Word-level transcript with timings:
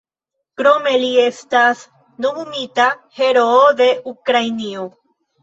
Krome 0.61 0.93
li 1.03 1.09
estas 1.23 1.83
nomumita 2.27 2.89
"Heroo 3.19 3.61
de 3.83 3.93
Ukrainio". 4.15 4.89